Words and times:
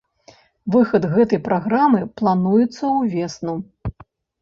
Выхад 0.75 1.03
гэтай 1.13 1.43
праграмы 1.49 2.01
плануецца 2.23 2.83
ўвесну. 2.99 3.61